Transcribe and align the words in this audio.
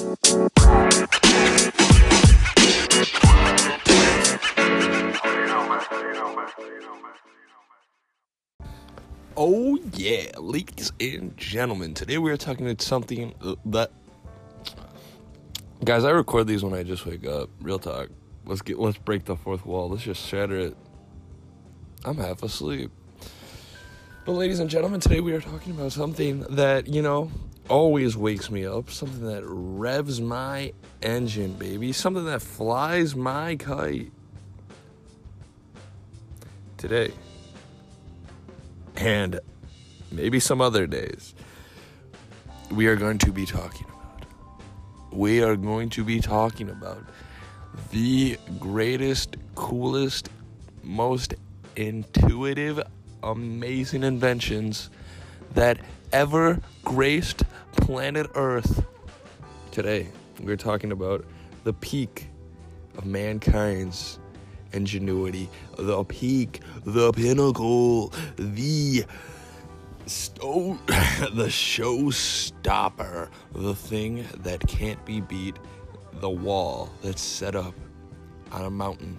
Oh 0.00 0.06
yeah, 9.94 10.30
ladies 10.38 10.92
and 11.00 11.36
gentlemen. 11.36 11.94
Today 11.94 12.18
we 12.18 12.30
are 12.30 12.36
talking 12.36 12.64
about 12.64 12.80
something 12.80 13.34
that 13.66 13.90
guys. 15.82 16.04
I 16.04 16.10
record 16.10 16.46
these 16.46 16.62
when 16.62 16.74
I 16.74 16.84
just 16.84 17.04
wake 17.04 17.26
up. 17.26 17.50
Real 17.60 17.80
talk. 17.80 18.10
Let's 18.44 18.62
get 18.62 18.78
let's 18.78 18.98
break 18.98 19.24
the 19.24 19.34
fourth 19.34 19.66
wall. 19.66 19.88
Let's 19.88 20.04
just 20.04 20.24
shatter 20.24 20.58
it. 20.58 20.76
I'm 22.04 22.18
half 22.18 22.44
asleep. 22.44 22.92
But 24.24 24.32
ladies 24.34 24.60
and 24.60 24.70
gentlemen, 24.70 25.00
today 25.00 25.18
we 25.18 25.32
are 25.32 25.40
talking 25.40 25.72
about 25.72 25.90
something 25.90 26.42
that 26.50 26.86
you 26.86 27.02
know 27.02 27.32
always 27.68 28.16
wakes 28.16 28.50
me 28.50 28.66
up. 28.66 28.90
Something 28.90 29.26
that 29.26 29.42
revs 29.44 30.20
my 30.20 30.72
engine, 31.02 31.54
baby. 31.54 31.92
Something 31.92 32.24
that 32.26 32.42
flies 32.42 33.14
my 33.14 33.56
kite. 33.56 34.12
Today 36.76 37.12
and 38.98 39.38
maybe 40.10 40.40
some 40.40 40.60
other 40.60 40.86
days, 40.86 41.34
we 42.70 42.86
are 42.88 42.96
going 42.96 43.18
to 43.18 43.32
be 43.32 43.46
talking 43.46 43.86
about. 43.88 44.26
We 45.12 45.42
are 45.42 45.56
going 45.56 45.88
to 45.90 46.04
be 46.04 46.20
talking 46.20 46.68
about 46.68 47.02
the 47.92 48.36
greatest, 48.58 49.36
coolest, 49.54 50.28
most 50.82 51.34
intuitive, 51.76 52.82
amazing 53.22 54.02
inventions 54.02 54.90
that 55.54 55.78
ever 56.12 56.60
graced 56.84 57.44
planet 57.72 58.30
Earth. 58.34 58.84
Today, 59.70 60.08
we're 60.42 60.56
talking 60.56 60.92
about 60.92 61.24
the 61.64 61.72
peak 61.72 62.28
of 62.96 63.06
mankind's 63.06 64.18
ingenuity, 64.72 65.48
the 65.76 66.04
peak, 66.04 66.60
the 66.84 67.12
pinnacle, 67.12 68.12
the 68.36 69.04
sto- 70.06 70.78
the 70.86 71.46
showstopper, 71.46 73.28
the 73.52 73.74
thing 73.74 74.24
that 74.38 74.66
can't 74.66 75.04
be 75.04 75.20
beat, 75.20 75.56
the 76.14 76.30
wall 76.30 76.90
that's 77.02 77.22
set 77.22 77.54
up 77.54 77.74
on 78.52 78.64
a 78.64 78.70
mountain 78.70 79.16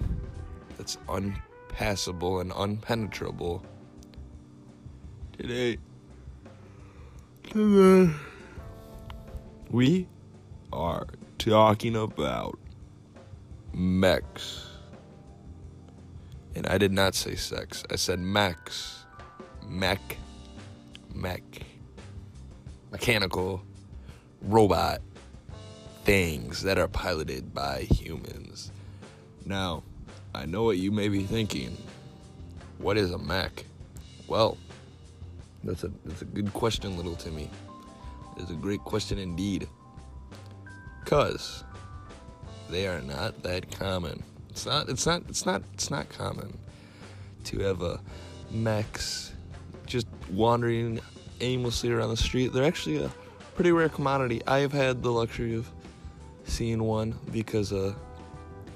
that's 0.77 0.97
unpassable 1.07 2.39
and 2.39 2.51
unpenetrable. 2.51 3.63
Today, 5.37 5.77
today, 7.43 8.13
we 9.69 10.07
are 10.73 11.07
talking 11.37 11.95
about 11.95 12.57
mechs. 13.73 14.67
And 16.55 16.65
I 16.67 16.77
did 16.77 16.91
not 16.91 17.15
say 17.15 17.35
sex. 17.35 17.83
I 17.91 17.95
said 17.95 18.19
mechs. 18.19 19.05
Mech. 19.67 20.17
Mech. 21.13 21.43
Mechanical 22.91 23.61
robot 24.41 25.01
things 26.03 26.63
that 26.63 26.79
are 26.79 26.87
piloted 26.87 27.53
by 27.53 27.81
humans. 27.81 28.71
Now, 29.45 29.83
I 30.33 30.45
know 30.45 30.63
what 30.63 30.77
you 30.77 30.91
may 30.91 31.07
be 31.07 31.23
thinking. 31.23 31.77
What 32.79 32.97
is 32.97 33.11
a 33.11 33.17
mech? 33.17 33.65
Well, 34.27 34.57
that's 35.63 35.83
a 35.83 35.91
that's 36.05 36.21
a 36.21 36.25
good 36.25 36.51
question, 36.53 36.97
little 36.97 37.15
Timmy. 37.15 37.49
It's 38.39 38.51
a 38.51 38.55
great 38.55 38.79
question 38.81 39.17
indeed. 39.17 39.67
Cause 41.05 41.63
they 42.69 42.87
are 42.87 43.01
not 43.01 43.41
that 43.43 43.71
common. 43.71 44.23
It's 44.49 44.65
not. 44.65 44.89
It's 44.89 45.05
not. 45.05 45.23
It's 45.27 45.45
not. 45.45 45.63
It's 45.73 45.89
not 45.89 46.09
common 46.09 46.57
to 47.45 47.59
have 47.59 47.81
a 47.81 47.99
mechs 48.51 49.33
just 49.85 50.07
wandering 50.29 50.99
aimlessly 51.41 51.91
around 51.91 52.09
the 52.09 52.17
street. 52.17 52.53
They're 52.53 52.65
actually 52.65 52.97
a 52.97 53.11
pretty 53.55 53.71
rare 53.71 53.89
commodity. 53.89 54.41
I 54.45 54.59
have 54.59 54.71
had 54.71 55.01
the 55.01 55.11
luxury 55.11 55.55
of 55.55 55.69
seeing 56.45 56.83
one 56.83 57.17
because 57.31 57.73
uh, 57.73 57.93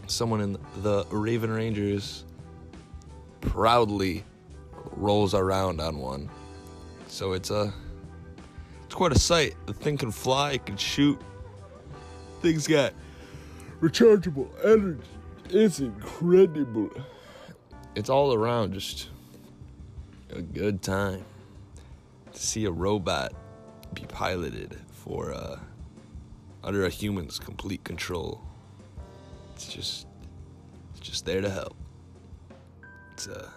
someone 0.07 0.41
in 0.41 0.57
the 0.77 1.05
Raven 1.11 1.51
Rangers 1.51 2.25
proudly 3.41 4.23
rolls 4.91 5.33
around 5.33 5.81
on 5.81 5.97
one. 5.97 6.29
So 7.07 7.33
it's 7.33 7.51
a 7.51 7.73
it's 8.93 8.97
quite 8.99 9.11
a 9.11 9.17
sight. 9.17 9.55
The 9.65 9.73
thing 9.73 9.97
can 9.97 10.11
fly, 10.11 10.51
it 10.51 10.67
can 10.67 10.77
shoot. 10.77 11.19
Thing's 12.43 12.67
got 12.67 12.93
rechargeable 13.81 14.47
energy. 14.63 15.01
It's 15.49 15.79
incredible. 15.79 16.91
It's 17.95 18.11
all 18.11 18.35
around 18.35 18.75
just 18.75 19.09
a 20.29 20.43
good 20.43 20.83
time 20.83 21.25
to 22.33 22.39
see 22.39 22.65
a 22.65 22.71
robot 22.71 23.33
be 23.95 24.03
piloted 24.03 24.79
for 24.91 25.33
uh, 25.33 25.57
under 26.63 26.85
a 26.85 26.89
human's 26.89 27.39
complete 27.39 27.83
control. 27.83 28.43
It's 29.55 29.73
just 29.73 30.05
it's 30.91 30.99
just 30.99 31.25
there 31.25 31.41
to 31.41 31.49
help. 31.49 31.75
It's 33.13 33.27
uh 33.27 33.49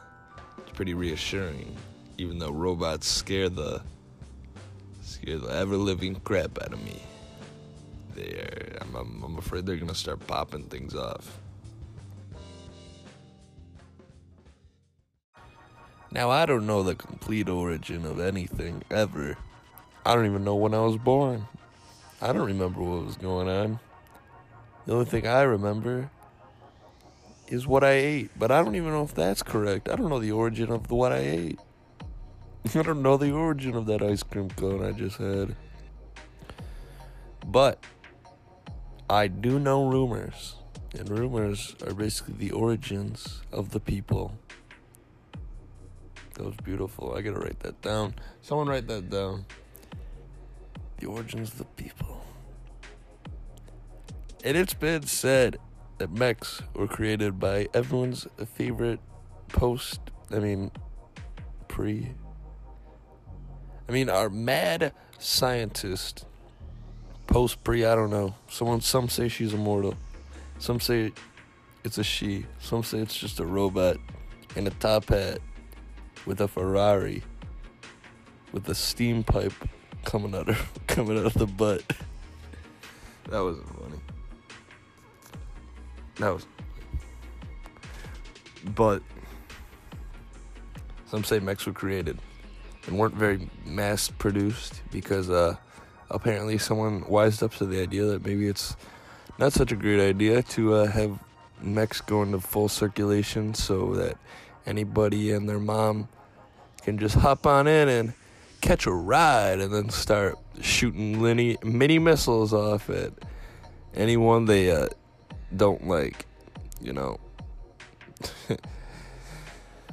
it's 0.56 0.70
pretty 0.72 0.94
reassuring, 0.94 1.76
even 2.16 2.38
though 2.38 2.52
robots 2.52 3.06
scare 3.06 3.50
the 3.50 3.82
scare 5.16 5.38
the 5.38 5.48
ever 5.48 5.76
living 5.76 6.14
crap 6.16 6.60
out 6.62 6.74
of 6.74 6.84
me. 6.84 7.00
They're 8.14 8.76
I'm, 8.82 8.94
I'm, 8.94 9.22
I'm 9.22 9.38
afraid 9.38 9.64
they're 9.64 9.76
gonna 9.76 9.94
start 9.94 10.26
popping 10.26 10.64
things 10.64 10.94
off. 10.94 11.38
Now, 16.12 16.30
I 16.30 16.46
don't 16.46 16.66
know 16.66 16.82
the 16.82 16.94
complete 16.94 17.48
origin 17.48 18.04
of 18.04 18.20
anything 18.20 18.82
ever. 18.90 19.36
I 20.04 20.14
don't 20.14 20.26
even 20.26 20.44
know 20.44 20.54
when 20.54 20.72
I 20.72 20.80
was 20.80 20.96
born. 20.96 21.46
I 22.22 22.32
don't 22.32 22.46
remember 22.46 22.80
what 22.80 23.06
was 23.06 23.16
going 23.16 23.48
on. 23.48 23.80
The 24.86 24.92
only 24.92 25.04
thing 25.06 25.26
I 25.26 25.42
remember 25.42 26.10
is 27.48 27.66
what 27.66 27.84
I 27.84 27.92
ate, 27.92 28.30
but 28.38 28.50
I 28.50 28.62
don't 28.62 28.76
even 28.76 28.90
know 28.90 29.02
if 29.02 29.14
that's 29.14 29.42
correct. 29.42 29.88
I 29.88 29.96
don't 29.96 30.08
know 30.08 30.20
the 30.20 30.32
origin 30.32 30.70
of 30.70 30.88
the, 30.88 30.94
what 30.94 31.12
I 31.12 31.18
ate. 31.18 31.58
I 32.74 32.82
don't 32.82 33.02
know 33.02 33.16
the 33.16 33.30
origin 33.32 33.76
of 33.76 33.86
that 33.86 34.02
ice 34.02 34.24
cream 34.24 34.50
cone 34.50 34.84
I 34.84 34.90
just 34.90 35.18
had. 35.18 35.54
But 37.46 37.84
I 39.08 39.28
do 39.28 39.60
know 39.60 39.88
rumors, 39.88 40.56
and 40.98 41.08
rumors 41.08 41.76
are 41.86 41.94
basically 41.94 42.34
the 42.34 42.50
origins 42.50 43.42
of 43.52 43.70
the 43.70 43.78
people. 43.78 44.36
That 46.34 46.44
was 46.44 46.56
beautiful. 46.56 47.14
I 47.14 47.20
gotta 47.20 47.38
write 47.38 47.60
that 47.60 47.80
down. 47.82 48.14
Someone 48.42 48.68
write 48.68 48.88
that 48.88 49.10
down. 49.10 49.46
The 50.98 51.06
origins 51.06 51.52
of 51.52 51.58
the 51.58 51.64
people. 51.64 52.24
And 54.42 54.56
it's 54.56 54.74
been 54.74 55.04
said 55.04 55.58
that 55.98 56.10
mechs 56.10 56.62
were 56.74 56.88
created 56.88 57.38
by 57.38 57.68
everyone's 57.72 58.26
favorite 58.54 59.00
post, 59.48 60.00
I 60.32 60.40
mean, 60.40 60.72
pre. 61.68 62.10
I 63.88 63.92
mean, 63.92 64.08
our 64.08 64.28
mad 64.28 64.92
scientist, 65.18 66.26
post 67.26 67.62
pre, 67.62 67.84
I 67.84 67.94
don't 67.94 68.10
know. 68.10 68.34
Someone, 68.48 68.80
some 68.80 69.08
say 69.08 69.28
she's 69.28 69.54
immortal. 69.54 69.94
Some 70.58 70.80
say 70.80 71.12
it's 71.84 71.98
a 71.98 72.04
she. 72.04 72.46
Some 72.60 72.82
say 72.82 72.98
it's 72.98 73.16
just 73.16 73.40
a 73.40 73.46
robot 73.46 73.96
in 74.56 74.66
a 74.66 74.70
top 74.70 75.06
hat 75.10 75.38
with 76.24 76.40
a 76.40 76.48
Ferrari 76.48 77.22
with 78.52 78.68
a 78.68 78.74
steam 78.74 79.22
pipe 79.22 79.52
coming 80.04 80.34
out 80.34 80.48
of 80.48 80.72
coming 80.86 81.18
out 81.18 81.26
of 81.26 81.34
the 81.34 81.46
butt. 81.46 81.82
That 83.28 83.40
wasn't 83.40 83.68
funny. 83.68 84.00
That 86.16 86.32
was 86.32 86.46
but 88.74 89.02
some 91.06 91.22
say 91.22 91.38
mechs 91.38 91.66
were 91.66 91.72
created 91.72 92.18
and 92.86 92.98
weren't 92.98 93.14
very 93.14 93.48
mass 93.64 94.08
produced 94.08 94.82
because 94.90 95.30
uh, 95.30 95.56
apparently 96.10 96.58
someone 96.58 97.06
wised 97.08 97.42
up 97.42 97.52
to 97.54 97.66
the 97.66 97.80
idea 97.80 98.04
that 98.04 98.24
maybe 98.24 98.46
it's 98.46 98.76
not 99.38 99.52
such 99.52 99.72
a 99.72 99.76
great 99.76 100.00
idea 100.00 100.42
to 100.42 100.74
uh, 100.74 100.86
have 100.86 101.18
mechs 101.60 102.00
go 102.00 102.22
into 102.22 102.40
full 102.40 102.68
circulation 102.68 103.54
so 103.54 103.94
that 103.94 104.16
anybody 104.66 105.32
and 105.32 105.48
their 105.48 105.58
mom 105.58 106.08
can 106.82 106.98
just 106.98 107.16
hop 107.16 107.46
on 107.46 107.66
in 107.66 107.88
and 107.88 108.12
catch 108.60 108.86
a 108.86 108.92
ride 108.92 109.60
and 109.60 109.72
then 109.72 109.90
start 109.90 110.38
shooting 110.60 111.20
mini, 111.20 111.56
mini 111.62 111.98
missiles 111.98 112.52
off 112.52 112.88
at 112.90 113.12
anyone 113.94 114.44
they 114.44 114.70
uh, 114.70 114.88
don't 115.54 115.86
like, 115.86 116.26
you 116.80 116.92
know. 116.92 117.18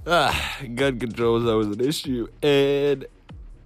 ah, 0.07 0.57
gun 0.75 0.99
control 0.99 1.37
is 1.41 1.47
always 1.47 1.67
an 1.67 1.81
issue, 1.81 2.27
and 2.41 3.05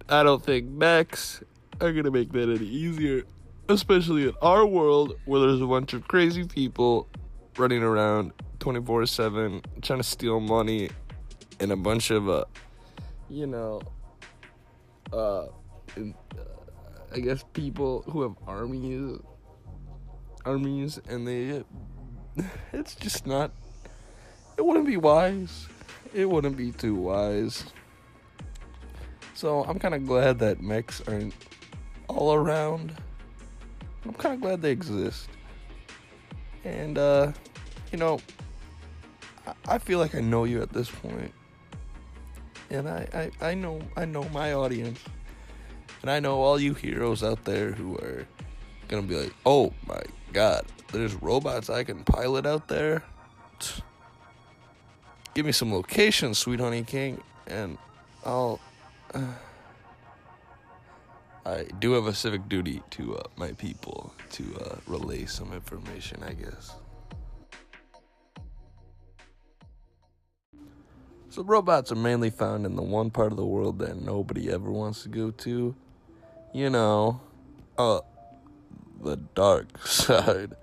I 0.08 0.22
don't 0.22 0.42
think 0.44 0.66
mechs 0.68 1.42
are 1.80 1.92
gonna 1.92 2.10
make 2.10 2.32
that 2.32 2.48
any 2.48 2.66
easier. 2.66 3.24
especially 3.70 4.26
in 4.26 4.34
our 4.40 4.64
world 4.64 5.14
where 5.26 5.40
there's 5.42 5.60
a 5.60 5.66
bunch 5.66 5.92
of 5.92 6.08
crazy 6.08 6.42
people 6.42 7.06
running 7.58 7.82
around 7.82 8.32
24 8.60 9.04
7 9.04 9.60
trying 9.82 9.98
to 9.98 10.02
steal 10.02 10.40
money 10.40 10.88
and 11.60 11.70
a 11.70 11.76
bunch 11.76 12.10
of, 12.10 12.30
uh, 12.30 12.44
you 13.28 13.46
know, 13.46 13.82
uh, 15.12 15.42
uh, 15.42 15.48
I 17.14 17.20
guess 17.20 17.44
people 17.52 18.04
who 18.08 18.22
have 18.22 18.36
armies, 18.46 19.18
armies, 20.46 20.98
and 21.06 21.28
they, 21.28 21.62
it's 22.72 22.94
just 22.94 23.26
not, 23.26 23.50
it 24.56 24.64
wouldn't 24.64 24.86
be 24.86 24.96
wise. 24.96 25.68
It 26.14 26.28
wouldn't 26.28 26.56
be 26.56 26.72
too 26.72 26.94
wise. 26.94 27.64
So 29.34 29.64
I'm 29.64 29.78
kind 29.78 29.94
of 29.94 30.06
glad 30.06 30.38
that 30.40 30.60
mechs 30.60 31.02
aren't 31.06 31.34
all 32.08 32.34
around. 32.34 32.94
I'm 34.04 34.14
kind 34.14 34.34
of 34.34 34.40
glad 34.40 34.62
they 34.62 34.72
exist. 34.72 35.28
And, 36.64 36.98
uh, 36.98 37.32
you 37.92 37.98
know, 37.98 38.18
I 39.66 39.78
feel 39.78 39.98
like 39.98 40.14
I 40.14 40.20
know 40.20 40.44
you 40.44 40.60
at 40.62 40.72
this 40.72 40.90
point. 40.90 41.32
And 42.70 42.88
I, 42.88 43.30
I, 43.40 43.48
I 43.50 43.54
know 43.54 43.80
I 43.96 44.04
know 44.04 44.24
my 44.30 44.52
audience. 44.52 45.00
And 46.02 46.10
I 46.10 46.20
know 46.20 46.40
all 46.40 46.60
you 46.60 46.74
heroes 46.74 47.22
out 47.22 47.44
there 47.44 47.72
who 47.72 47.96
are 47.98 48.26
gonna 48.88 49.02
be 49.02 49.16
like, 49.16 49.34
oh 49.46 49.72
my 49.86 50.02
god, 50.32 50.66
there's 50.92 51.14
robots 51.14 51.70
I 51.70 51.84
can 51.84 52.04
pilot 52.04 52.46
out 52.46 52.68
there. 52.68 53.02
Give 55.38 55.46
me 55.46 55.52
some 55.52 55.72
locations, 55.72 56.36
sweet 56.36 56.58
honey 56.58 56.82
king, 56.82 57.22
and 57.46 57.78
I'll 58.26 58.58
uh, 59.14 59.20
I 61.46 61.62
do 61.78 61.92
have 61.92 62.08
a 62.08 62.12
civic 62.12 62.48
duty 62.48 62.82
to 62.90 63.18
uh, 63.18 63.22
my 63.36 63.52
people 63.52 64.12
to 64.30 64.42
uh, 64.60 64.76
relay 64.88 65.26
some 65.26 65.52
information, 65.52 66.24
I 66.24 66.32
guess. 66.32 66.74
So, 71.30 71.44
robots 71.44 71.92
are 71.92 71.94
mainly 71.94 72.30
found 72.30 72.66
in 72.66 72.74
the 72.74 72.82
one 72.82 73.12
part 73.12 73.30
of 73.30 73.36
the 73.36 73.46
world 73.46 73.78
that 73.78 74.02
nobody 74.02 74.50
ever 74.50 74.72
wants 74.72 75.04
to 75.04 75.08
go 75.08 75.30
to. 75.30 75.76
You 76.52 76.70
know, 76.70 77.20
uh, 77.78 78.00
the 79.04 79.18
dark 79.36 79.78
side, 79.86 80.56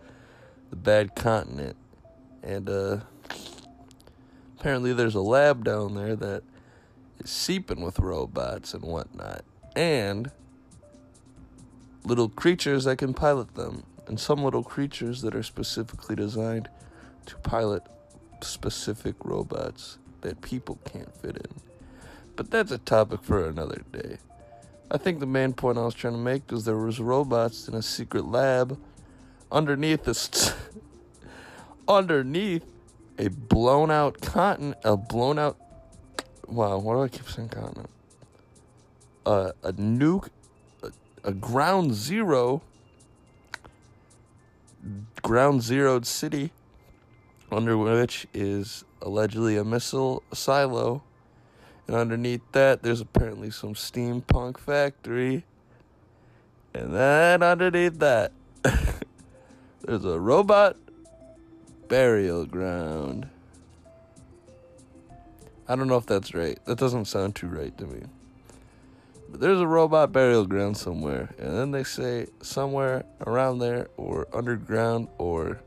the 0.70 0.76
bad 0.76 1.16
continent. 1.16 1.78
And, 2.44 2.70
uh, 2.70 2.98
apparently 4.66 4.94
there's 4.94 5.14
a 5.14 5.22
lab 5.22 5.64
down 5.64 5.94
there 5.94 6.16
that 6.16 6.42
is 7.20 7.30
seeping 7.30 7.82
with 7.82 8.00
robots 8.00 8.74
and 8.74 8.82
whatnot. 8.82 9.46
And 9.76 10.32
little 12.04 12.30
creatures 12.30 12.86
that 12.86 12.98
can 12.98 13.14
pilot 13.14 13.54
them, 13.54 13.84
and 14.08 14.20
some 14.20 14.44
little 14.44 14.64
creatures 14.64 15.22
that 15.22 15.36
are 15.36 15.44
specifically 15.44 16.16
designed 16.16 16.68
to 17.28 17.36
pilot 17.44 17.84
specific 18.42 19.14
robots 19.24 20.00
that 20.22 20.42
people 20.42 20.80
can't 20.84 21.16
fit 21.16 21.38
in. 21.38 21.62
But 22.36 22.50
that's 22.50 22.72
a 22.72 22.80
topic 22.80 23.22
for 23.22 23.48
another 23.48 23.84
day. 23.92 24.18
I 24.90 24.98
think 24.98 25.20
the 25.20 25.28
main 25.28 25.54
point 25.54 25.78
I 25.78 25.86
was 25.86 25.94
trying 25.94 26.16
to 26.16 26.20
make 26.20 26.50
was 26.50 26.66
there 26.66 26.76
was 26.76 27.00
robots 27.00 27.68
in 27.68 27.76
a 27.76 27.84
secret 27.84 28.26
lab 28.26 28.80
underneath 29.52 30.06
this 30.06 30.56
underneath 31.88 32.64
a 33.18 33.30
blown 33.30 33.92
out 33.92 34.22
continent 34.22 34.78
a 34.84 34.98
blown 34.98 35.40
out 35.40 35.58
wow 36.48 36.78
why 36.78 36.94
do 36.94 37.04
I 37.04 37.08
keep 37.08 37.30
saying 37.30 37.50
continent 37.50 37.90
uh, 39.26 39.52
a 39.64 39.74
nuke 39.74 40.30
a 41.24 41.32
ground 41.32 41.94
zero 41.94 42.62
ground 45.22 45.62
zeroed 45.62 46.06
city 46.06 46.52
under 47.52 47.78
which 47.78 48.28
is 48.34 48.84
allegedly 49.02 49.58
a 49.58 49.64
missile 49.64 50.24
silo. 50.34 51.04
And 51.88 51.96
underneath 51.96 52.42
that 52.52 52.82
there's 52.82 53.02
apparently 53.02 53.52
some 53.52 53.74
steampunk 53.74 54.58
factory. 54.58 55.46
And 56.74 56.94
then 56.94 57.44
underneath 57.44 58.00
that 58.00 58.32
there's 59.82 60.04
a 60.04 60.20
robot 60.20 60.78
burial 61.88 62.46
ground 62.46 63.28
i 65.68 65.76
don't 65.76 65.88
know 65.88 65.98
if 65.98 66.06
that's 66.06 66.34
right 66.34 66.60
that 66.66 66.78
doesn't 66.78 67.06
sound 67.06 67.36
too 67.36 67.48
right 67.48 67.78
to 67.78 67.86
me 67.86 68.02
But 69.30 69.42
there's 69.42 69.60
a 69.60 69.68
robot 69.68 70.12
burial 70.14 70.46
ground 70.46 70.78
somewhere, 70.78 71.34
and 71.38 71.58
then 71.58 71.72
they 71.72 71.84
say 71.84 72.28
somewhere 72.42 73.04
around 73.26 73.60
there 73.60 73.90
or 73.98 74.28
underground 74.32 75.10
or, 75.18 75.60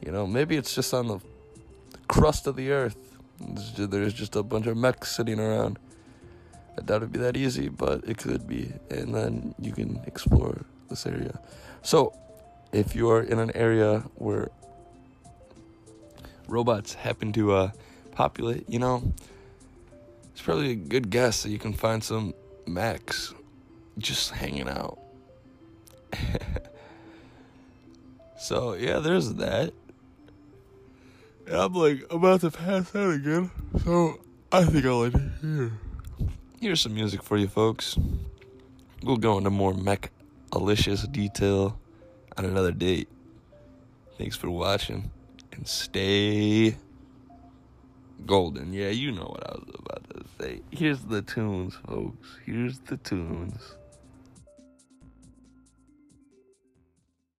you 0.00 0.10
know, 0.12 0.26
maybe 0.26 0.56
it's 0.56 0.74
just 0.74 0.94
on 0.94 1.08
the 1.08 1.18
crust 2.08 2.46
of 2.46 2.56
the 2.56 2.70
earth. 2.70 2.96
There's 3.76 4.14
just 4.14 4.36
a 4.36 4.42
bunch 4.42 4.66
of 4.66 4.76
mechs 4.76 5.10
sitting 5.14 5.38
around. 5.38 5.78
I 6.78 6.82
doubt 6.82 7.02
it'd 7.02 7.12
be 7.12 7.18
that 7.18 7.36
easy, 7.36 7.68
but 7.68 8.08
it 8.08 8.16
could 8.16 8.48
be, 8.48 8.72
and 8.90 9.14
then 9.14 9.54
you 9.60 9.72
can 9.72 10.00
explore 10.06 10.64
this 10.88 11.04
area. 11.04 11.38
So, 11.82 12.16
if 12.72 12.94
you 12.96 13.10
are 13.10 13.22
in 13.22 13.38
an 13.38 13.50
area 13.54 14.02
where 14.14 14.48
robots 16.48 16.94
happen 16.94 17.32
to 17.32 17.52
uh, 17.52 17.70
populate, 18.12 18.68
you 18.68 18.78
know, 18.78 19.12
it's 20.32 20.42
probably 20.42 20.72
a 20.72 20.76
good 20.76 21.10
guess 21.10 21.42
that 21.42 21.50
you 21.50 21.58
can 21.58 21.72
find 21.72 22.02
some 22.02 22.34
mechs 22.66 23.34
just 23.98 24.30
hanging 24.30 24.68
out. 24.68 24.98
so, 28.38 28.74
yeah, 28.74 28.98
there's 28.98 29.34
that. 29.34 29.72
And 31.46 31.56
I'm 31.56 31.74
like 31.74 32.04
about 32.10 32.40
to 32.40 32.50
pass 32.50 32.94
out 32.96 33.14
again. 33.14 33.50
So, 33.84 34.20
I 34.50 34.64
think 34.64 34.86
I'll 34.86 35.04
end 35.04 35.14
it 35.14 35.22
here. 35.40 35.72
Here's 36.60 36.80
some 36.80 36.94
music 36.94 37.22
for 37.22 37.36
you 37.36 37.48
folks. 37.48 37.98
We'll 39.02 39.18
go 39.18 39.36
into 39.36 39.50
more 39.50 39.74
mech 39.74 40.10
alicious 40.52 41.02
detail 41.02 41.78
on 42.36 42.44
another 42.44 42.72
date. 42.72 43.08
Thanks 44.16 44.36
for 44.36 44.48
watching 44.48 45.10
stay 45.64 46.76
golden. 48.26 48.72
Yeah, 48.72 48.90
you 48.90 49.12
know 49.12 49.26
what 49.26 49.46
I 49.48 49.52
was 49.54 49.74
about 49.78 50.10
to 50.10 50.24
say. 50.40 50.60
Here's 50.70 51.00
the 51.02 51.22
tunes, 51.22 51.74
folks. 51.86 52.28
Here's 52.44 52.78
the 52.80 52.96
tunes. 52.98 53.76